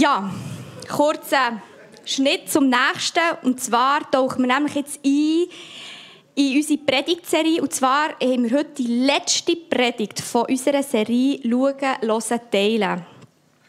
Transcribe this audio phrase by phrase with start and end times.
[0.00, 0.30] Ja,
[0.88, 1.60] kurzer
[2.04, 3.18] Schnitt zum nächsten.
[3.42, 5.46] Und zwar tauchen wir nämlich jetzt ein
[6.36, 7.60] in unsere Predigtserie.
[7.60, 13.06] Und zwar haben wir heute die letzte Predigt von unserer Serie «Schauen, hören, teilen».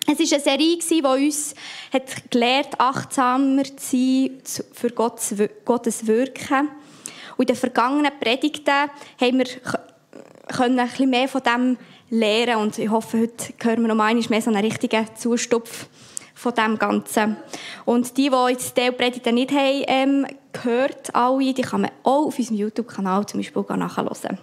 [0.06, 1.56] Es war eine Serie, die uns
[1.92, 6.70] hat gelehrt achtsamer zu sein für Gottes Wirken.
[7.38, 9.46] Und in den vergangenen Predigten haben wir
[10.48, 11.78] können ein bisschen mehr von dem
[12.12, 15.88] lernen und ich hoffe, heute hören wir noch einmal mehr so einen richtigen Zustupf
[16.40, 17.36] von dem Ganzen.
[17.84, 22.28] Und die, die jetzt die Predigten nicht haben, ähm, gehört, alle, die kann man auch
[22.28, 24.38] auf unserem YouTube-Kanal zum Beispiel nachhören.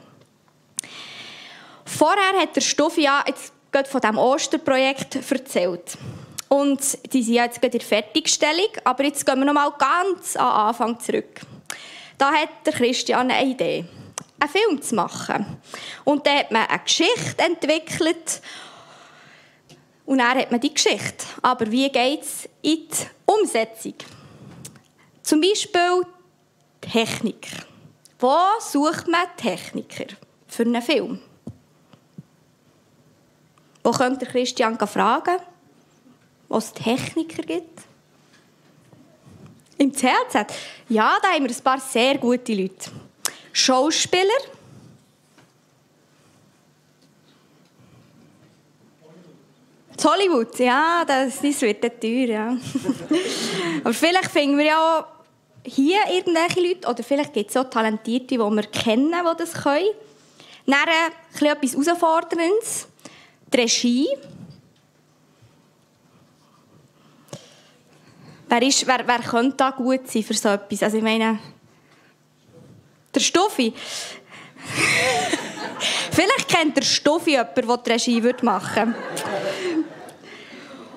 [1.87, 3.55] Vorher hat der Stuffi ja jetzt
[3.89, 5.97] von diesem Osterprojekt erzählt.
[6.49, 10.37] Und die sind jetzt gerade in der Fertigstellung, aber jetzt gehen wir noch mal ganz
[10.37, 11.41] am Anfang zurück.
[12.19, 13.87] Da hat der Christian eine Idee,
[14.39, 15.47] einen Film zu machen.
[16.05, 18.43] Und da hat man eine Geschichte entwickelt
[20.07, 21.27] und dann hat man die Geschichte.
[21.43, 23.95] Aber wie geht es in die Umsetzung?
[25.23, 26.07] Zum Beispiel
[26.81, 27.49] Technik.
[28.19, 30.07] Wo sucht man Techniker
[30.47, 31.21] für einen Film?
[33.83, 35.39] Wo könnte Christian fragen,
[36.49, 37.83] wo es Techniker gibt?
[39.79, 40.53] Im CLZ?
[40.89, 42.91] Ja, da haben wir ein paar sehr gute Leute.
[43.53, 44.56] Schauspieler.
[50.05, 52.57] Hollywood, ja, das, das wird dann teuer, ja.
[53.85, 55.07] Aber vielleicht finden wir ja
[55.65, 59.89] hier irgendwelche Leute, oder vielleicht gibt es auch Talentierte, die wir kennen, die das können.
[60.67, 60.79] Dann
[61.41, 62.89] etwas Herausforderndes.
[63.53, 64.09] Die Regie.
[68.49, 70.83] Wer, ist, wer, wer könnte da gut sein für so etwas?
[70.83, 71.39] Also ich meine,
[73.15, 73.73] der Stuffi.
[76.11, 79.66] Vielleicht kennt der Stuffi jemanden, der die Regie machen würde.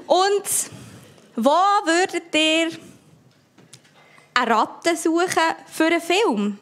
[0.10, 0.72] Und
[1.36, 2.72] wo würdet ihr
[4.34, 6.60] eine Ratte suchen für einen Film?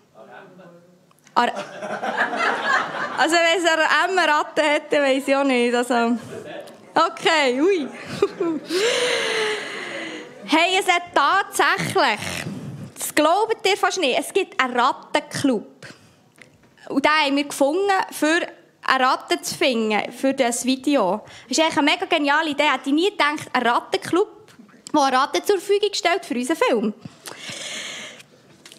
[1.33, 1.53] Ar
[3.17, 5.73] also wenn es eine Emma-Ratte hätte, weiß ich auch nicht.
[5.73, 6.17] Also,
[6.93, 7.87] okay, ui.
[10.45, 12.19] hey, es hat tatsächlich,
[12.97, 15.87] das glaubt ihr fast nicht, es gibt einen Rattenclub.
[16.89, 18.41] Und den haben wir gefunden, für
[18.87, 21.21] eine Ratte zu finden, für das Video.
[21.47, 22.63] Das ist eigentlich eine mega geniale Idee.
[22.63, 24.29] Hätte ich nie gedacht, ein Rattenclub,
[24.93, 26.93] der eine Ratte zur Verfügung stellt für unseren Film.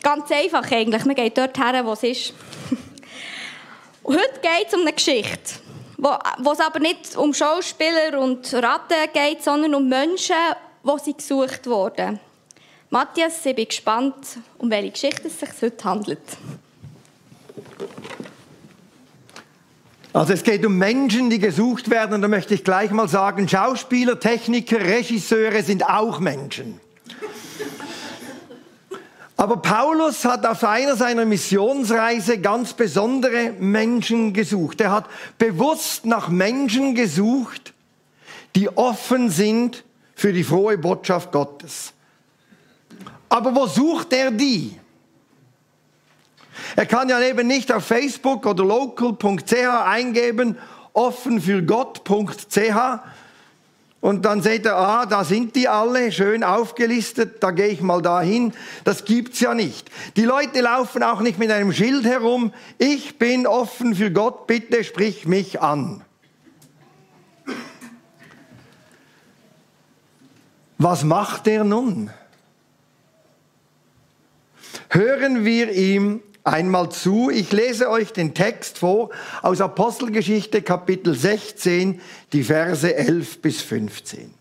[0.03, 1.05] Ganz einfach eigentlich.
[1.05, 2.33] Man geht dort her, wo es ist.
[4.05, 5.61] heute geht es um eine Geschichte,
[5.99, 10.37] wo, es aber nicht um Schauspieler und Ratten geht, sondern um Menschen,
[10.83, 12.19] wo sie gesucht wurden.
[12.91, 16.23] Matthias, ich bin gespannt, um welche Geschichte es sich heute handelt.
[20.13, 22.15] Also es geht um Menschen, die gesucht werden.
[22.15, 26.81] Und da möchte ich gleich mal sagen, Schauspieler, Techniker, Regisseure sind auch Menschen.
[29.37, 34.81] Aber Paulus hat auf einer seiner Missionsreise ganz besondere Menschen gesucht.
[34.81, 35.05] Er hat
[35.39, 37.73] bewusst nach Menschen gesucht,
[38.57, 39.85] die offen sind
[40.17, 41.93] für die frohe Botschaft Gottes.
[43.29, 44.77] Aber wo sucht er die?
[46.77, 49.53] Er kann ja eben nicht auf Facebook oder local.ch
[49.85, 50.57] eingeben,
[50.93, 53.01] offen für Gott.ch
[54.01, 58.01] und dann seht ihr, ah, da sind die alle schön aufgelistet, da gehe ich mal
[58.01, 58.53] dahin.
[58.85, 59.91] Das gibt's ja nicht.
[60.17, 62.53] Die Leute laufen auch nicht mit einem Schild herum.
[62.79, 66.05] Ich bin offen für Gott, bitte sprich mich an.
[70.79, 72.11] Was macht er nun?
[74.91, 77.31] Hören wir ihm einmal zu.
[77.31, 79.11] Ich lese euch den Text vor
[79.43, 82.01] aus Apostelgeschichte Kapitel 16,
[82.33, 84.35] die Verse 11 bis 15.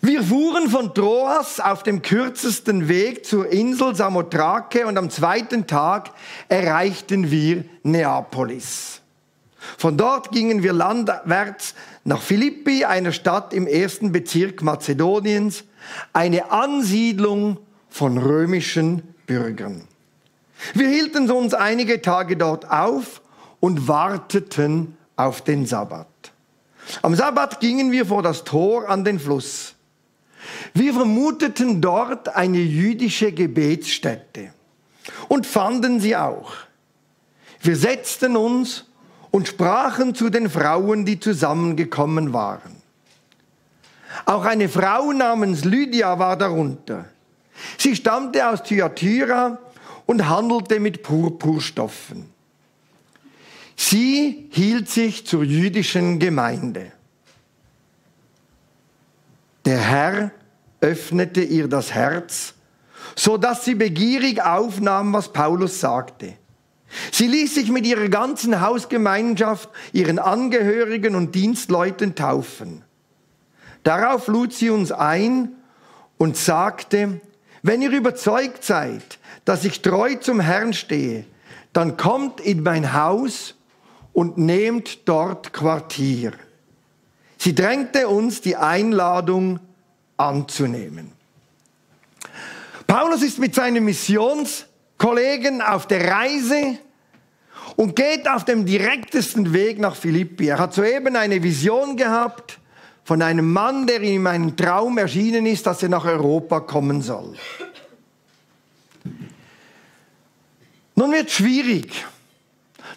[0.00, 6.12] Wir fuhren von Troas auf dem kürzesten Weg zur Insel Samothrake und am zweiten Tag
[6.48, 9.00] erreichten wir Neapolis.
[9.76, 11.74] Von dort gingen wir landwärts
[12.04, 15.64] nach Philippi, einer Stadt im ersten Bezirk Mazedoniens,
[16.12, 17.58] eine Ansiedlung
[17.90, 19.86] von römischen Bürgern.
[20.74, 23.22] Wir hielten uns einige Tage dort auf
[23.60, 26.08] und warteten auf den Sabbat.
[27.02, 29.74] Am Sabbat gingen wir vor das Tor an den Fluss.
[30.74, 34.52] Wir vermuteten dort eine jüdische Gebetsstätte
[35.28, 36.52] und fanden sie auch.
[37.60, 38.86] Wir setzten uns
[39.30, 42.76] und sprachen zu den Frauen, die zusammengekommen waren.
[44.24, 47.04] Auch eine Frau namens Lydia war darunter.
[47.76, 49.58] Sie stammte aus Thyatira
[50.06, 52.30] und handelte mit Purpurstoffen.
[53.76, 56.92] Sie hielt sich zur jüdischen Gemeinde.
[59.64, 60.30] Der Herr
[60.80, 62.54] öffnete ihr das Herz,
[63.14, 66.34] so dass sie begierig aufnahm, was Paulus sagte.
[67.12, 72.82] Sie ließ sich mit ihrer ganzen Hausgemeinschaft, ihren Angehörigen und Dienstleuten taufen.
[73.82, 75.52] Darauf lud sie uns ein
[76.16, 77.20] und sagte,
[77.62, 81.24] wenn ihr überzeugt seid, dass ich treu zum Herrn stehe,
[81.72, 83.54] dann kommt in mein Haus
[84.12, 86.32] und nehmt dort Quartier.
[87.36, 89.60] Sie drängte uns die Einladung
[90.16, 91.12] anzunehmen.
[92.86, 96.78] Paulus ist mit seinen Missionskollegen auf der Reise
[97.76, 100.48] und geht auf dem direktesten Weg nach Philippi.
[100.48, 102.58] Er hat soeben eine Vision gehabt
[103.08, 107.00] von einem Mann, der ihm in einem Traum erschienen ist, dass er nach Europa kommen
[107.00, 107.36] soll.
[110.94, 112.04] Nun wird es schwierig.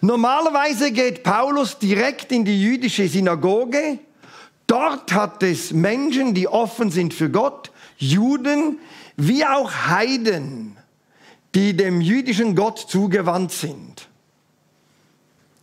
[0.02, 4.00] Normalerweise geht Paulus direkt in die jüdische Synagoge.
[4.66, 8.80] Dort hat es Menschen, die offen sind für Gott, Juden
[9.16, 10.76] wie auch Heiden,
[11.54, 14.08] die dem jüdischen Gott zugewandt sind.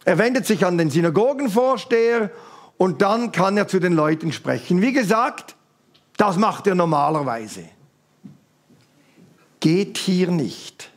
[0.06, 2.32] Er wendet sich an den Synagogenvorsteher
[2.80, 4.82] und dann kann er zu den Leuten sprechen.
[4.82, 5.58] Wie gesagt,
[6.16, 7.66] das macht er normalerweise.
[9.60, 10.90] Geht hier nicht.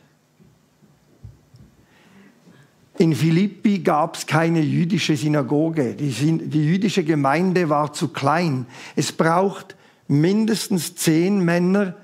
[2.97, 5.95] In Philippi gab es keine jüdische Synagoge.
[5.95, 8.65] Die, die, jüdische Gemeinde war zu klein.
[8.95, 9.75] Es braucht
[10.07, 11.97] mindestens zehn Männer,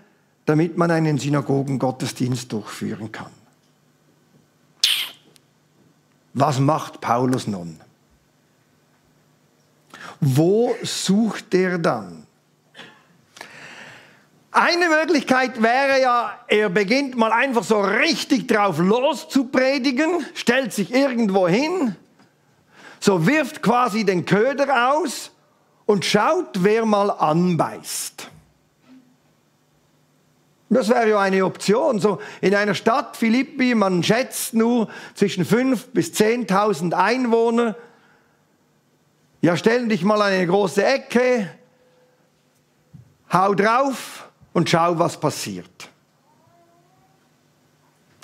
[0.46, 3.32] damit man einen Synagogengottesdienst durchführen kann.
[6.34, 7.80] Was macht Paulus nun?
[10.20, 12.26] Wo sucht er dann?
[14.52, 21.48] Eine Möglichkeit wäre ja, er beginnt mal einfach so richtig drauf loszupredigen, stellt sich irgendwo
[21.48, 21.96] hin,
[23.00, 25.32] so wirft quasi den Köder aus
[25.86, 28.30] und schaut, wer mal anbeißt.
[30.72, 32.00] Das wäre ja eine Option.
[32.00, 37.76] So in einer Stadt, Philippi, man schätzt nur zwischen 5.000 bis 10.000 Einwohner.
[39.42, 41.50] Ja, stell dich mal an eine große Ecke,
[43.32, 45.90] hau drauf, und schau, was passiert.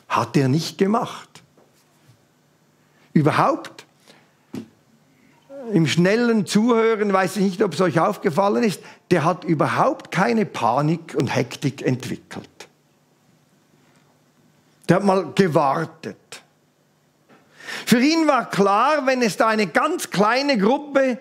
[0.09, 1.29] Hat er nicht gemacht.
[3.13, 3.85] Überhaupt,
[5.71, 8.81] im schnellen Zuhören, weiß ich nicht, ob es euch aufgefallen ist,
[9.11, 12.49] der hat überhaupt keine Panik und Hektik entwickelt.
[14.87, 16.43] Der hat mal gewartet.
[17.85, 21.17] Für ihn war klar, wenn es da eine ganz kleine Gruppe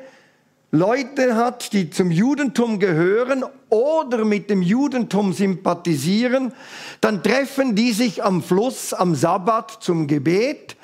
[0.75, 6.53] Leute hat, die zum Judentum gehören oder mit dem Judentum sympathisieren,
[7.01, 10.77] dann treffen die sich am Fluss am Sabbat zum Gebet,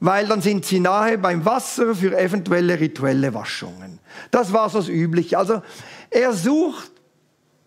[0.00, 4.00] weil dann sind sie nahe beim Wasser für eventuelle rituelle Waschungen.
[4.32, 5.38] Das war so das Übliche.
[5.38, 5.62] Also
[6.10, 6.90] er sucht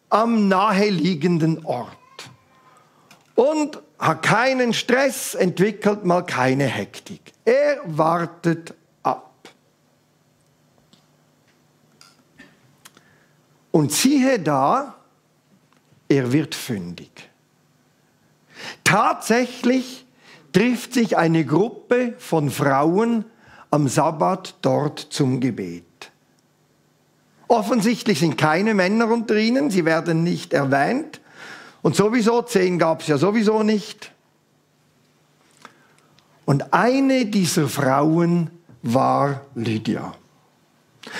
[0.09, 1.95] am naheliegenden Ort
[3.35, 7.21] und hat keinen Stress, entwickelt mal keine Hektik.
[7.49, 8.75] Er wartet
[13.71, 14.95] Und siehe da,
[16.07, 17.09] er wird fündig.
[18.83, 20.05] Tatsächlich
[20.51, 23.25] trifft sich eine Gruppe von Frauen
[23.71, 26.11] am Sabbat dort zum Gebet.
[27.47, 31.21] Offensichtlich sind keine Männer unter ihnen, sie werden nicht erwähnt.
[31.81, 34.11] Und sowieso, zehn gab es ja sowieso nicht.
[36.49, 38.49] Und eine dieser Frauen
[38.81, 40.15] war Lydia.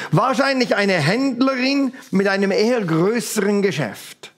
[0.09, 4.31] Wahrscheinlich eine Händlerin mit einem eher größeren Geschäft.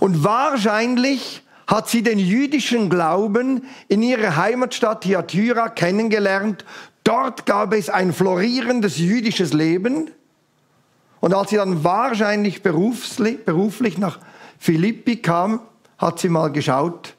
[0.00, 6.64] Und wahrscheinlich hat sie den jüdischen Glauben in ihrer Heimatstadt Thyatira kennengelernt.
[7.04, 10.10] Dort gab es ein florierendes jüdisches Leben.
[11.20, 14.18] Und als sie dann wahrscheinlich beruflich nach
[14.58, 15.60] Philippi kam,
[15.96, 17.14] hat sie mal geschaut,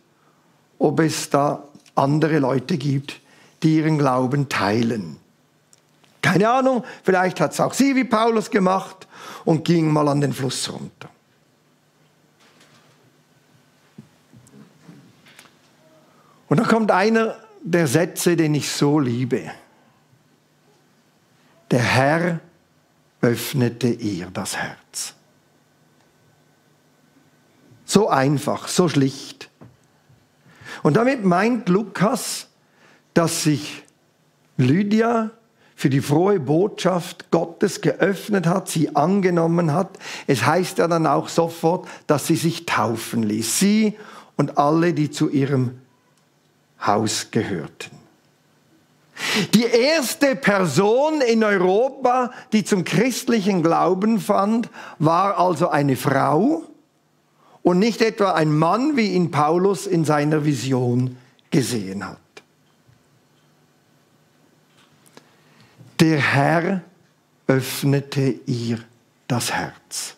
[0.80, 1.64] ob es da
[1.96, 3.22] andere Leute gibt,
[3.62, 5.18] die ihren Glauben teilen.
[6.22, 9.08] Keine Ahnung, vielleicht hat es auch sie wie Paulus gemacht
[9.46, 11.10] und ging mal an den Fluss runter.
[16.48, 19.52] Und da kommt einer der Sätze, den ich so liebe.
[21.72, 22.40] Der Herr
[23.22, 25.16] öffnete ihr das Herz.
[27.86, 29.50] So einfach, so schlicht.
[30.82, 32.48] Und damit meint Lukas,
[33.14, 33.84] dass sich
[34.58, 35.32] Lydia
[35.76, 39.90] für die frohe Botschaft Gottes geöffnet hat, sie angenommen hat.
[40.28, 43.60] Es heißt ja dann auch sofort, dass sie sich taufen ließ.
[43.60, 43.98] Sie
[44.38, 45.80] und alle, die zu ihrem
[46.86, 47.92] Haus gehörten.
[49.54, 56.64] Die erste Person in Europa, die zum christlichen Glauben fand, war also eine Frau
[57.64, 61.18] und nicht etwa ein Mann, wie ihn Paulus in seiner Vision
[61.50, 62.20] gesehen hat.
[66.00, 66.84] Der Herr
[67.48, 68.80] öffnete ihr
[69.28, 70.16] das Herz.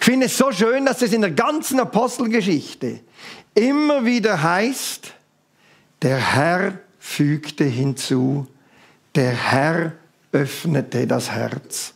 [0.00, 3.00] Ich finde es so schön, dass es in der ganzen Apostelgeschichte
[3.54, 5.14] immer wieder heißt,
[6.02, 8.48] der Herr fügte hinzu,
[9.14, 9.92] der Herr
[10.32, 11.94] öffnete das Herz.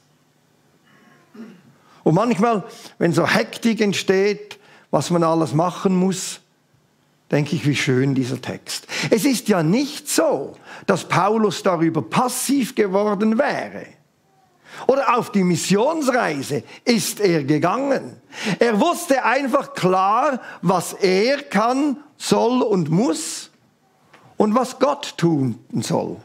[2.03, 2.65] Und manchmal,
[2.99, 4.59] wenn so Hektik entsteht,
[4.91, 6.41] was man alles machen muss,
[7.31, 8.87] denke ich, wie schön dieser Text.
[9.11, 13.87] Es ist ja nicht so, dass Paulus darüber passiv geworden wäre.
[14.87, 18.17] Oder auf die Missionsreise ist er gegangen.
[18.59, 23.51] Er wusste einfach klar, was er kann, soll und muss
[24.37, 26.17] und was Gott tun soll.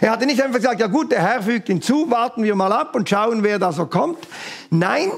[0.00, 2.94] Er hatte nicht einfach gesagt, ja gut, der Herr fügt hinzu, warten wir mal ab
[2.94, 4.18] und schauen, wer da so kommt.
[4.70, 5.10] Nein,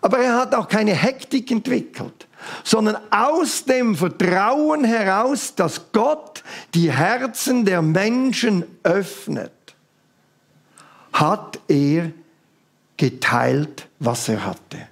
[0.00, 2.26] aber er hat auch keine Hektik entwickelt,
[2.64, 6.42] sondern aus dem Vertrauen heraus, dass Gott
[6.74, 9.52] die Herzen der Menschen öffnet,
[11.12, 12.12] hat er
[12.96, 14.88] geteilt, was er hatte.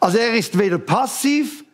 [0.00, 1.64] Also er ist weder passiv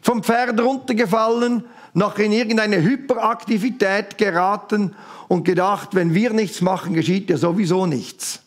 [0.00, 4.94] vom Pferd runtergefallen, noch in irgendeine Hyperaktivität geraten
[5.28, 8.40] und gedacht, wenn wir nichts machen, geschieht ja sowieso nichts.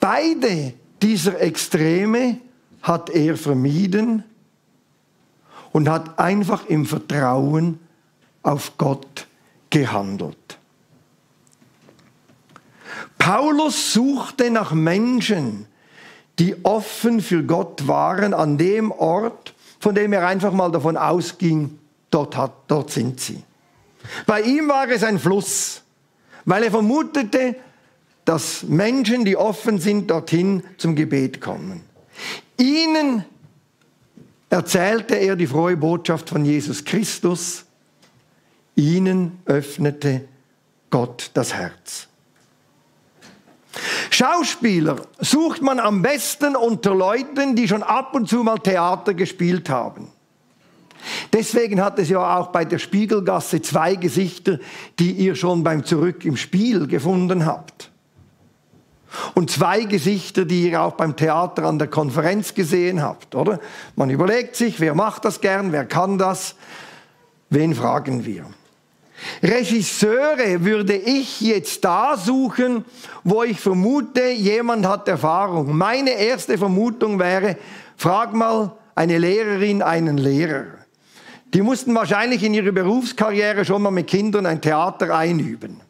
[0.00, 2.38] Beide dieser Extreme
[2.82, 4.24] hat er vermieden
[5.72, 7.80] und hat einfach im Vertrauen
[8.42, 9.26] auf Gott
[9.70, 10.58] gehandelt.
[13.18, 15.66] Paulus suchte nach Menschen,
[16.38, 21.78] die offen für Gott waren an dem Ort, von dem er einfach mal davon ausging,
[22.16, 23.42] dort, hat, dort sind sie.
[24.26, 25.82] Bei ihm war es ein Fluss,
[26.44, 27.56] weil er vermutete,
[28.24, 31.82] dass Menschen, die offen sind, dorthin zum Gebet kommen.
[32.56, 33.24] Ihnen
[34.48, 37.64] erzählte er die frohe Botschaft von Jesus Christus.
[38.74, 40.26] Ihnen öffnete
[40.90, 42.08] Gott das Herz.
[44.10, 49.68] Schauspieler sucht man am besten unter Leuten, die schon ab und zu mal Theater gespielt
[49.68, 50.10] haben.
[51.32, 54.58] Deswegen hat es ja auch bei der Spiegelgasse zwei Gesichter,
[54.98, 57.90] die ihr schon beim Zurück im Spiel gefunden habt.
[59.34, 63.60] Und zwei Gesichter, die ihr auch beim Theater an der Konferenz gesehen habt, oder?
[63.94, 66.54] Man überlegt sich, wer macht das gern, wer kann das,
[67.50, 68.46] wen fragen wir?
[69.42, 72.84] Regisseure würde ich jetzt da suchen,
[73.24, 75.76] wo ich vermute, jemand hat Erfahrung.
[75.76, 77.56] Meine erste Vermutung wäre,
[77.96, 80.75] frag mal eine Lehrerin, einen Lehrer.
[81.56, 85.80] Die mussten wahrscheinlich in ihrer Berufskarriere schon mal mit Kindern ein Theater einüben.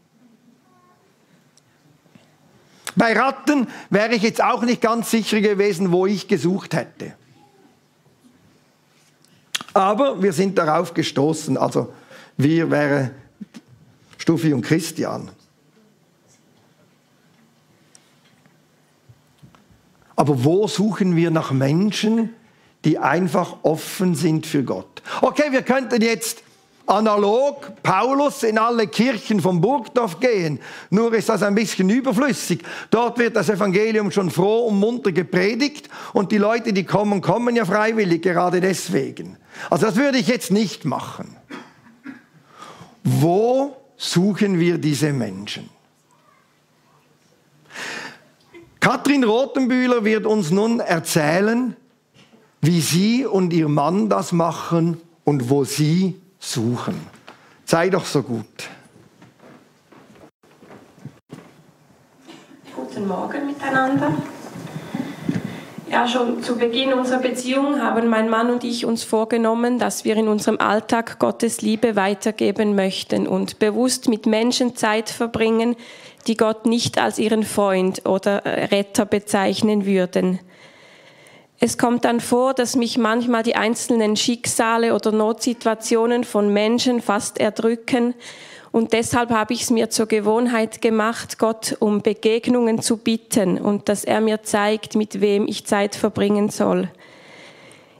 [2.95, 7.15] Bei Ratten wäre ich jetzt auch nicht ganz sicher gewesen, wo ich gesucht hätte.
[9.75, 11.93] Aber wir sind darauf gestoßen, also
[12.37, 13.11] wir wären
[14.19, 15.33] Stuffi und Christian.
[20.15, 22.31] Aber wo suchen wir nach Menschen,
[22.87, 25.03] die einfach offen sind für Gott?
[25.21, 26.45] Okay, wir könnten jetzt
[26.87, 30.61] analog Paulus in alle Kirchen von Burgdorf gehen.
[30.91, 32.63] Nur ist das ein bisschen überflüssig.
[32.91, 37.57] Dort wird das Evangelium schon froh und munter gepredigt und die Leute, die kommen, kommen
[37.57, 39.37] ja freiwillig gerade deswegen.
[39.69, 41.37] Also das würde ich jetzt nicht machen.
[43.03, 45.69] Wo suchen wir diese Menschen?
[48.79, 51.75] Katrin Rothenbühler wird uns nun erzählen,
[52.61, 56.95] wie sie und ihr Mann das machen und wo sie suchen.
[57.65, 58.47] Sei doch so gut.
[62.75, 64.13] Guten Morgen miteinander.
[65.91, 70.17] Ja, schon zu Beginn unserer Beziehung haben mein Mann und ich uns vorgenommen, dass wir
[70.17, 75.77] in unserem Alltag Gottes Liebe weitergeben möchten und bewusst mit Menschen Zeit verbringen,
[76.27, 80.41] die Gott nicht als ihren Freund oder Retter bezeichnen würden.
[81.59, 87.39] Es kommt dann vor, dass mich manchmal die einzelnen Schicksale oder Notsituationen von Menschen fast
[87.39, 88.15] erdrücken
[88.77, 93.89] und deshalb habe ich es mir zur Gewohnheit gemacht, Gott um Begegnungen zu bitten und
[93.89, 96.91] dass er mir zeigt, mit wem ich Zeit verbringen soll.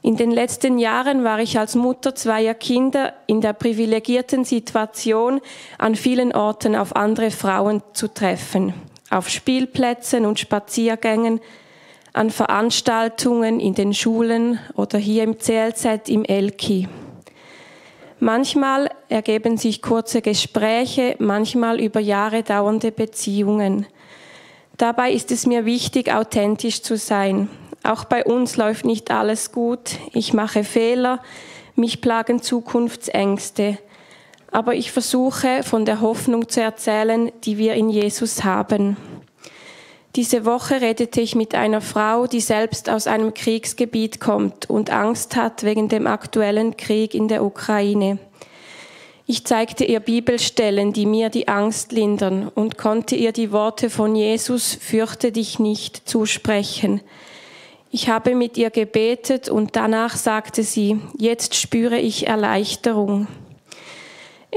[0.03, 5.41] In den letzten Jahren war ich als Mutter zweier Kinder in der privilegierten Situation,
[5.79, 8.75] an vielen Orten auf andere Frauen zu treffen.
[9.09, 11.41] Auf Spielplätzen und Spaziergängen,
[12.17, 16.89] an Veranstaltungen in den Schulen oder hier im CLZ im Elki.
[18.19, 23.85] Manchmal ergeben sich kurze Gespräche, manchmal über Jahre dauernde Beziehungen.
[24.79, 27.51] Dabei ist es mir wichtig, authentisch zu sein.
[27.83, 29.99] Auch bei uns läuft nicht alles gut.
[30.13, 31.21] Ich mache Fehler,
[31.75, 33.77] mich plagen Zukunftsängste.
[34.51, 38.97] Aber ich versuche von der Hoffnung zu erzählen, die wir in Jesus haben.
[40.17, 45.37] Diese Woche redete ich mit einer Frau, die selbst aus einem Kriegsgebiet kommt und Angst
[45.37, 48.19] hat wegen dem aktuellen Krieg in der Ukraine.
[49.27, 54.17] Ich zeigte ihr Bibelstellen, die mir die Angst lindern und konnte ihr die Worte von
[54.17, 57.03] Jesus Fürchte dich nicht zusprechen.
[57.91, 63.27] Ich habe mit ihr gebetet und danach sagte sie, jetzt spüre ich Erleichterung.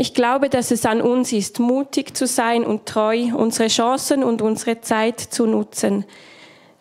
[0.01, 4.41] Ich glaube, dass es an uns ist, mutig zu sein und treu, unsere Chancen und
[4.41, 6.05] unsere Zeit zu nutzen.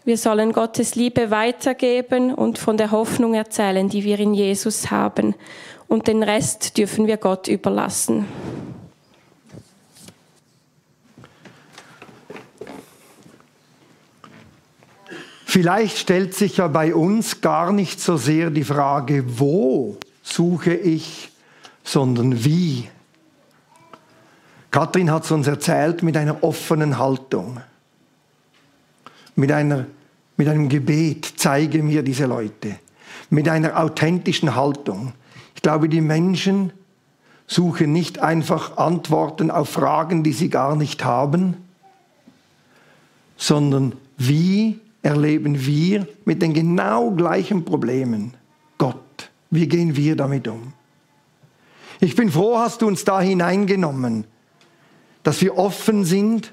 [0.05, 5.35] Wir sollen Gottes Liebe weitergeben und von der Hoffnung erzählen, die wir in Jesus haben.
[5.89, 8.25] Und den Rest dürfen wir Gott überlassen.
[15.45, 21.31] Vielleicht stellt sich ja bei uns gar nicht so sehr die Frage, wo suche ich,
[21.83, 22.89] sondern wie
[24.79, 27.59] Kathrin hat es uns erzählt mit einer offenen Haltung,
[29.35, 29.87] mit, einer,
[30.37, 32.77] mit einem Gebet, zeige mir diese Leute,
[33.29, 35.15] mit einer authentischen Haltung.
[35.57, 36.73] Ich glaube, die Menschen
[37.49, 41.57] suchen nicht einfach Antworten auf Fragen, die sie gar nicht haben,
[43.37, 48.35] sondern wie erleben wir mit den genau gleichen Problemen
[48.79, 49.29] Gott?
[49.51, 50.73] Wie gehen wir damit um?
[51.99, 54.25] Ich bin froh, hast du uns da hineingenommen
[55.23, 56.53] dass wir offen sind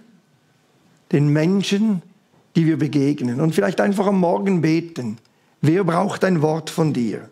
[1.11, 2.01] den Menschen,
[2.55, 5.17] die wir begegnen und vielleicht einfach am Morgen beten.
[5.61, 7.29] Wer braucht ein Wort von dir?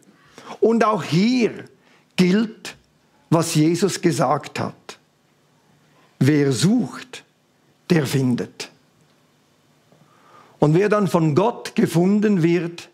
[0.60, 1.66] Und auch hier
[2.16, 2.76] gilt,
[3.30, 5.00] was Jesus gesagt hat.
[6.20, 7.24] Wer sucht,
[7.90, 8.70] der findet.
[10.60, 12.90] Und wer dann von Gott gefunden wird,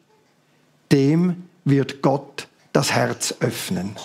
[0.92, 3.96] dem wird Gott das Herz öffnen.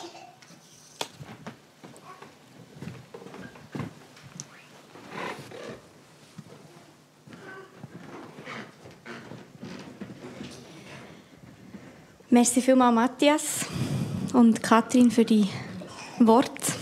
[12.35, 13.67] Merci vielmals, Matthias
[14.33, 15.47] und Kathrin, für die
[16.19, 16.73] Worte.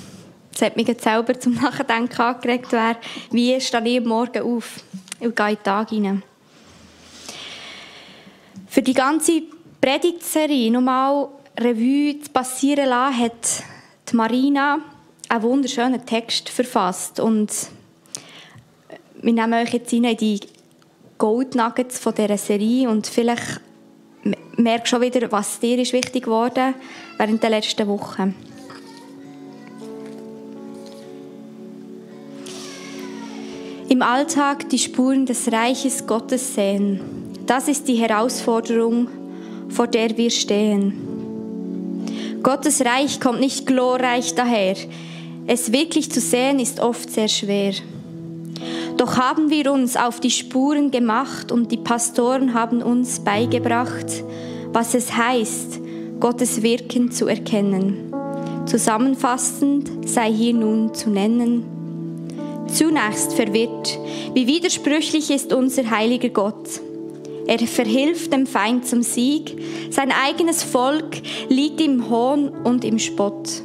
[0.55, 2.97] Es hat mich jetzt selber zum Nachdenken angeregt, wer,
[3.31, 4.81] wie stehe ich Morgen auf
[5.21, 6.23] und gehe in den Tag hinein.
[8.67, 9.43] Für die ganze
[9.79, 11.29] Predigtserie nochmal
[11.61, 13.63] Revue zu passieren lassen, hat
[14.11, 14.79] die Marina
[15.29, 17.21] einen wunderschönen Text verfasst.
[17.21, 17.53] Und
[19.21, 20.41] wir nehmen euch jetzt in die
[21.19, 23.61] Gold Nuggets von dieser Serie und vielleicht
[24.63, 26.75] merke schon wieder, was dir ist wichtig geworden
[27.19, 28.35] während der letzten Wochen.
[33.89, 37.01] Im Alltag die Spuren des Reiches Gottes sehen.
[37.47, 39.09] Das ist die Herausforderung,
[39.69, 41.13] vor der wir stehen.
[42.43, 44.77] Gottes Reich kommt nicht glorreich daher.
[45.47, 47.75] Es wirklich zu sehen ist oft sehr schwer.
[48.97, 54.25] Doch haben wir uns auf die Spuren gemacht und die Pastoren haben uns beigebracht,
[54.73, 55.81] was es heißt,
[56.21, 58.13] Gottes Wirken zu erkennen.
[58.67, 61.65] Zusammenfassend sei hier nun zu nennen,
[62.69, 63.99] zunächst verwirrt,
[64.35, 66.81] wie widersprüchlich ist unser heiliger Gott.
[67.47, 73.63] Er verhilft dem Feind zum Sieg, sein eigenes Volk liegt im Hohn und im Spott.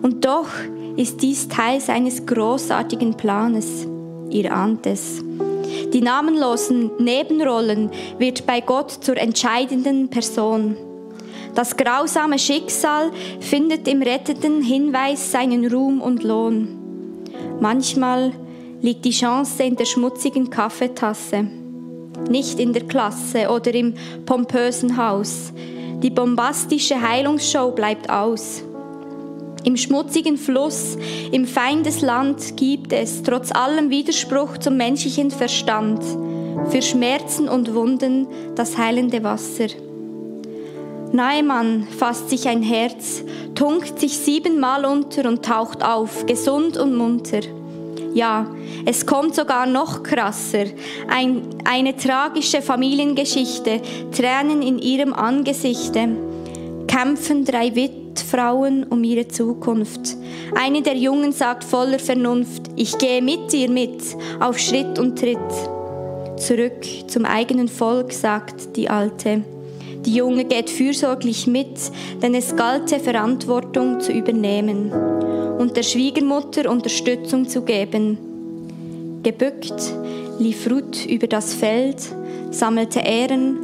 [0.00, 0.48] Und doch
[0.96, 3.86] ist dies Teil seines großartigen Planes
[4.34, 5.22] ihr ahnt es.
[5.92, 10.76] Die namenlosen Nebenrollen wird bei Gott zur entscheidenden Person.
[11.54, 16.68] Das grausame Schicksal findet im retteten Hinweis seinen Ruhm und Lohn.
[17.60, 18.32] Manchmal
[18.82, 21.46] liegt die Chance in der schmutzigen Kaffeetasse,
[22.28, 23.94] nicht in der Klasse oder im
[24.26, 25.52] pompösen Haus.
[26.02, 28.64] Die bombastische Heilungsshow bleibt aus.
[29.64, 30.98] Im schmutzigen Fluss,
[31.32, 36.02] im Feindesland gibt es trotz allem Widerspruch zum menschlichen Verstand
[36.68, 39.68] für Schmerzen und Wunden das heilende Wasser.
[41.12, 43.24] Naemann fasst sich ein Herz,
[43.54, 47.40] tunkt sich siebenmal unter und taucht auf, gesund und munter.
[48.12, 48.46] Ja,
[48.84, 50.66] es kommt sogar noch krasser.
[51.08, 53.80] Ein, eine tragische Familiengeschichte,
[54.12, 56.33] Tränen in ihrem Angesichte.
[56.86, 60.16] Kämpfen drei Witwen Frauen um ihre Zukunft.
[60.56, 64.02] Eine der Jungen sagt voller Vernunft, ich gehe mit dir mit,
[64.40, 65.38] auf Schritt und Tritt.
[66.36, 69.42] Zurück zum eigenen Volk, sagt die Alte.
[70.04, 71.78] Die Junge geht fürsorglich mit,
[72.22, 74.92] denn es galte Verantwortung zu übernehmen
[75.58, 78.18] und der Schwiegermutter Unterstützung zu geben.
[79.22, 79.94] Gebückt
[80.40, 81.98] lief Ruth über das Feld,
[82.50, 83.58] sammelte Ehren,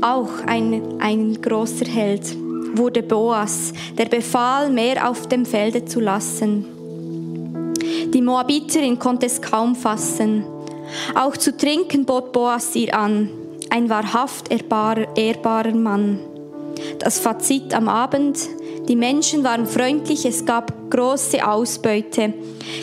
[0.00, 2.34] auch ein, ein großer Held,
[2.78, 6.64] wurde Boas, der befahl, mehr auf dem Felde zu lassen.
[8.12, 10.44] Die Moabiterin konnte es kaum fassen.
[11.14, 13.28] Auch zu trinken bot Boas ihr an,
[13.70, 16.20] ein wahrhaft ehrbarer, Mann.
[16.98, 18.38] Das Fazit am Abend,
[18.88, 22.34] die Menschen waren freundlich, es gab große Ausbeute.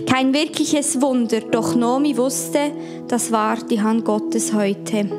[0.05, 2.71] Kein wirkliches Wunder, doch Nomi wusste,
[3.07, 5.09] das war die Hand Gottes heute.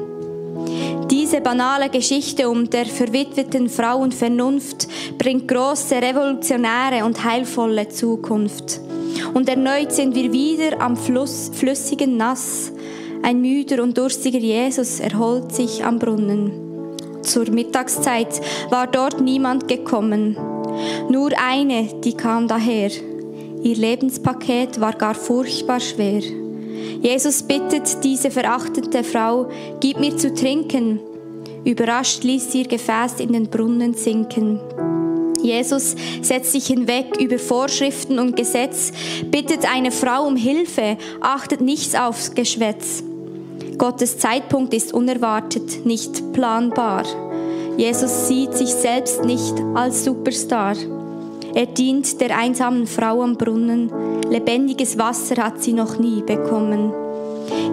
[1.35, 4.87] Diese banale Geschichte um der verwitweten Frauenvernunft
[5.19, 8.81] bringt große revolutionäre und heilvolle Zukunft.
[9.35, 12.71] Und erneut sind wir wieder am Fluss, flüssigen Nass.
[13.25, 16.53] Ein müder und durstiger Jesus erholt sich am Brunnen.
[17.23, 20.37] Zur Mittagszeit war dort niemand gekommen.
[21.09, 22.93] Nur eine, die kam daher.
[23.61, 26.23] Ihr Lebenspaket war gar furchtbar schwer.
[27.03, 29.49] Jesus bittet diese verachtete Frau,
[29.81, 31.01] gib mir zu trinken.
[31.65, 34.61] Überrascht ließ sie ihr Gefäß in den Brunnen sinken.
[35.43, 38.93] Jesus setzt sich hinweg über Vorschriften und Gesetz,
[39.31, 43.03] bittet eine Frau um Hilfe, achtet nichts aufs Geschwätz.
[43.77, 47.05] Gottes Zeitpunkt ist unerwartet, nicht planbar.
[47.77, 50.77] Jesus sieht sich selbst nicht als Superstar.
[51.55, 53.91] Er dient der einsamen Frau am Brunnen.
[54.31, 56.93] Lebendiges Wasser hat sie noch nie bekommen.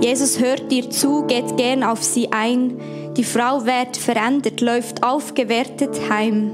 [0.02, 2.78] Jesus hört dir zu, geht gern auf sie ein.
[3.18, 6.52] Die Frau wird verändert, läuft aufgewertet heim.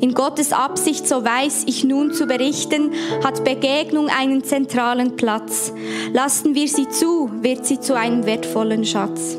[0.00, 2.90] In Gottes Absicht, so weiß ich nun zu berichten,
[3.22, 5.72] hat Begegnung einen zentralen Platz.
[6.12, 9.38] Lassen wir sie zu, wird sie zu einem wertvollen Schatz.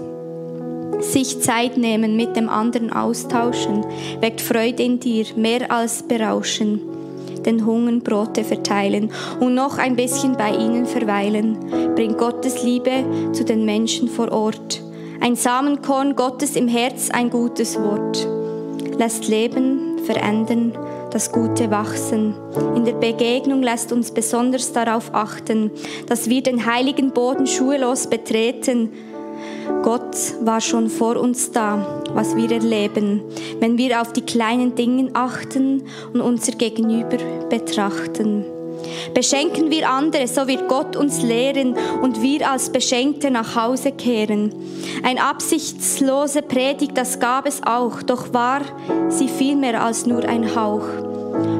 [1.02, 3.86] Sich Zeit nehmen, mit dem anderen austauschen,
[4.22, 6.80] weckt Freude in dir, mehr als berauschen.
[7.46, 11.58] Den Hungern Brote verteilen und noch ein bisschen bei ihnen verweilen,
[11.94, 14.82] bringt Gottes Liebe zu den Menschen vor Ort.
[15.24, 18.28] Ein Samenkorn Gottes im Herz, ein gutes Wort.
[19.00, 20.78] Lässt leben, verändern,
[21.12, 22.36] das Gute wachsen.
[22.76, 25.72] In der Begegnung lässt uns besonders darauf achten,
[26.08, 28.92] dass wir den heiligen Boden schuhelos betreten.
[29.82, 33.22] Gott war schon vor uns da, was wir erleben,
[33.62, 37.16] wenn wir auf die kleinen Dinge achten und unser Gegenüber
[37.50, 38.44] betrachten.
[39.14, 44.54] Beschenken wir andere, so wird Gott uns lehren und wir als Beschenkte nach Hause kehren.
[45.04, 48.62] Ein absichtslose Predigt, das gab es auch, doch war
[49.10, 50.86] sie viel mehr als nur ein Hauch.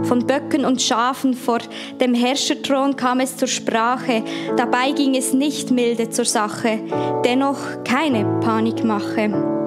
[0.04, 1.60] Von Böcken und Schafen vor
[2.00, 4.24] dem Herrscherthron kam es zur Sprache,
[4.56, 6.80] dabei ging es nicht milde zur Sache,
[7.26, 9.63] dennoch keine Panikmache.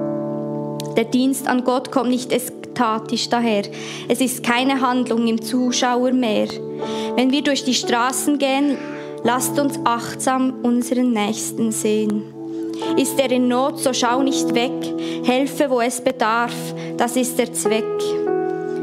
[0.97, 3.65] Der Dienst an Gott kommt nicht ekstatisch daher.
[4.09, 6.49] Es ist keine Handlung im Zuschauer mehr.
[7.17, 8.79] Wenn wir durch die Straßen gehen,
[9.23, 12.23] lasst uns achtsam unseren Nächsten sehen.
[12.97, 14.73] Ist er in Not, so schau nicht weg,
[15.25, 16.55] helfe, wo es bedarf,
[16.97, 17.85] das ist der Zweck.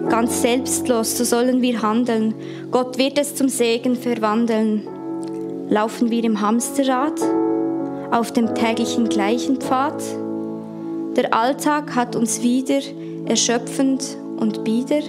[0.09, 2.35] Ganz selbstlos, so sollen wir handeln,
[2.71, 4.87] Gott wird es zum Segen verwandeln.
[5.69, 7.21] Laufen wir im Hamsterrad,
[8.11, 10.03] auf dem täglichen gleichen Pfad?
[11.15, 12.79] Der Alltag hat uns wieder
[13.27, 15.01] erschöpfend und bieder?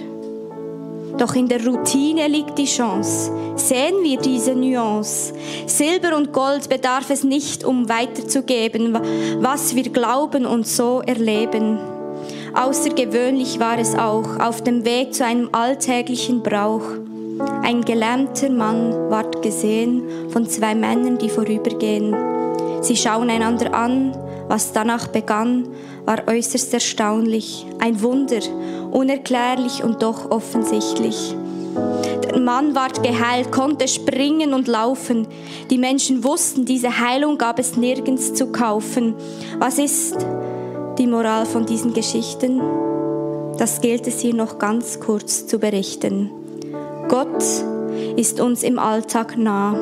[1.17, 3.31] Doch in der Routine liegt die Chance.
[3.55, 5.33] Sehen wir diese Nuance.
[5.65, 8.93] Silber und Gold bedarf es nicht, um weiterzugeben,
[9.39, 11.79] was wir glauben und so erleben.
[12.53, 16.83] Außergewöhnlich war es auch auf dem Weg zu einem alltäglichen Brauch.
[17.63, 22.15] Ein gelähmter Mann ward gesehen von zwei Männern, die vorübergehen.
[22.81, 24.15] Sie schauen einander an,
[24.47, 25.67] was danach begann,
[26.05, 28.39] war äußerst erstaunlich, ein Wunder,
[28.91, 31.35] unerklärlich und doch offensichtlich.
[32.23, 35.27] Der Mann ward geheilt, konnte springen und laufen.
[35.69, 39.15] Die Menschen wussten, diese Heilung gab es nirgends zu kaufen.
[39.59, 40.15] Was ist
[40.97, 42.61] die Moral von diesen Geschichten?
[43.57, 46.29] Das gilt es hier noch ganz kurz zu berichten.
[47.07, 47.43] Gott
[48.15, 49.73] ist uns im Alltag nah.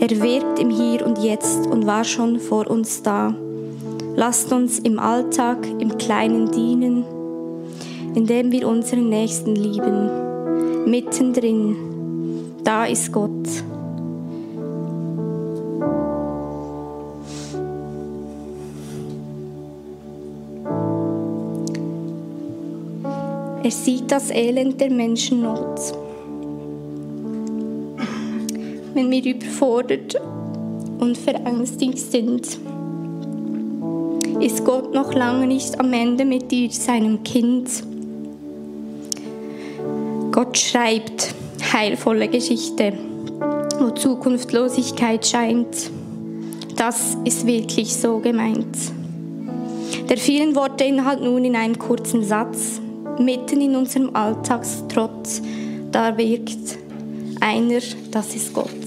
[0.00, 3.34] Er wirkt im Hier und Jetzt und war schon vor uns da.
[4.16, 7.04] Lasst uns im Alltag, im Kleinen dienen,
[8.14, 10.10] indem wir unseren Nächsten lieben.
[10.86, 11.76] Mittendrin,
[12.64, 13.30] da ist Gott.
[23.62, 25.80] Er sieht das Elend der Menschennot.
[28.94, 30.16] Wenn wir überfordert
[30.98, 32.58] und verängstigt sind,
[34.40, 37.68] ist Gott noch lange nicht am Ende mit dir, seinem Kind.
[40.32, 41.34] Gott schreibt
[41.72, 42.94] heilvolle Geschichte,
[43.78, 45.90] wo Zukunftslosigkeit scheint.
[46.76, 48.76] Das ist wirklich so gemeint.
[50.08, 52.80] Der vielen Worte Inhalt nun in einem kurzen Satz.
[53.18, 55.42] Mitten in unserem Alltagstrotz,
[55.92, 56.78] da wirkt
[57.40, 58.79] einer, das ist Gott.